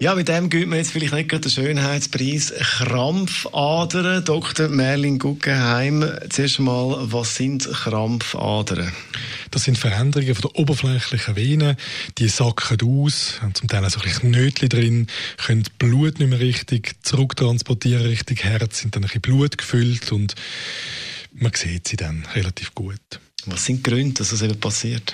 [0.00, 4.24] Ja, mit dem gibt man jetzt vielleicht nicht gerade den Schönheitspreis Krampfadern.
[4.24, 4.68] Dr.
[4.68, 8.92] Merlin Guggenheim, zuerst mal, was sind Krampfadern?
[9.50, 11.76] Das sind Veränderungen von der oberflächlichen Venen.
[12.18, 15.06] Die sacken aus, haben zum Teil so ein bisschen Knötchen drin,
[15.36, 20.36] können Blut nicht mehr richtig zurücktransportieren, richtig Herz, sind dann ein bisschen Blut gefüllt und
[21.32, 23.00] man sieht sie dann relativ gut.
[23.46, 25.12] Was sind die Gründe, dass das eben passiert?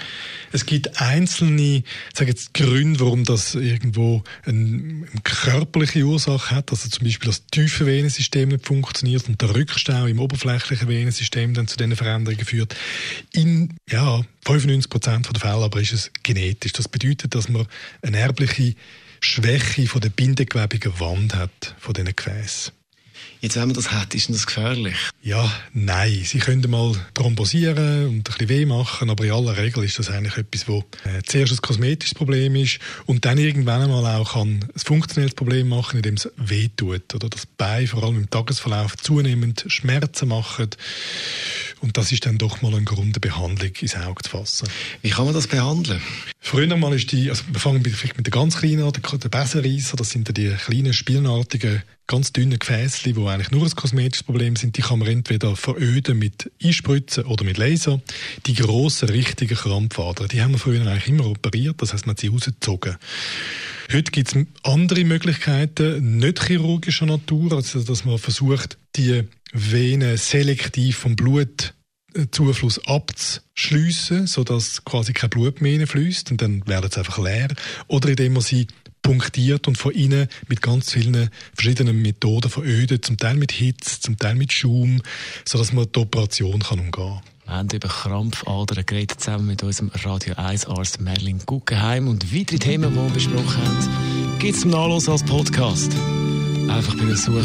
[0.54, 1.82] Es gibt einzelne
[2.14, 6.70] sage jetzt, Gründe, warum das irgendwo eine, körperliche Ursache hat.
[6.70, 11.66] Also zum Beispiel das tiefe Venensystem nicht funktioniert und der Rückstau im oberflächlichen Venensystem dann
[11.66, 12.76] zu diesen Veränderungen führt.
[13.32, 16.72] In ja, 95 Prozent der Fälle aber ist es genetisch.
[16.72, 17.66] Das bedeutet, dass man
[18.02, 18.76] eine erbliche
[19.18, 22.72] Schwäche von der bindegewebige Wand hat von diesen Gefäßen.
[23.40, 24.96] Jetzt, wenn man das hat, ist das gefährlich?
[25.22, 26.22] Ja, nein.
[26.24, 30.08] Sie können mal thrombosieren und ein bisschen weh machen, aber in aller Regel ist das
[30.08, 34.60] eigentlich etwas, wo äh, zuerst ein kosmetisches Problem ist und dann irgendwann einmal auch kann
[34.74, 38.96] ein funktionelles Problem machen, indem es weh tut oder das Bein vor allem im Tagesverlauf
[38.96, 40.78] zunehmend Schmerzen macht.
[41.84, 44.66] Und das ist dann doch mal eine Grund, Behandlung ins Auge zu fassen.
[45.02, 46.00] Wie kann man das behandeln?
[46.40, 49.94] Früher mal ist die, also wir fangen vielleicht mit der ganz kleinen, der, der Besenreisser,
[49.98, 54.78] das sind die kleinen, spielenartigen ganz dünnen Gefäßchen, die eigentlich nur ein kosmetisches Problem sind,
[54.78, 58.00] die kann man entweder veröden mit Einspritzen oder mit Laser.
[58.46, 62.20] Die grossen, richtigen Krampfadern, die haben wir früher eigentlich immer operiert, das heißt, man hat
[62.20, 62.96] sie rausgezogen.
[63.92, 69.24] Heute gibt es andere Möglichkeiten, nicht chirurgischer Natur, also dass man versucht, die
[69.54, 71.14] Venen selektiv vom
[72.14, 77.48] Blutzufluss abzuschliessen, sodass quasi kein Blut mehr fließt und dann werden sie einfach leer.
[77.88, 78.66] Oder indem man sie
[79.02, 84.18] punktiert und von innen mit ganz vielen verschiedenen Methoden verödet, zum Teil mit Hitze, zum
[84.18, 85.02] Teil mit Schaum,
[85.44, 87.20] sodass man die Operation kann umgehen kann.
[87.44, 92.08] Wir haben über Krampfadern geredet, zusammen mit unserem Radio 1 Arzt Merlin Guggenheim.
[92.08, 95.92] Und weitere Themen, die wir besprochen haben, gibt es zum Nachlesen als Podcast.
[96.68, 97.44] Einfach bei der Suche.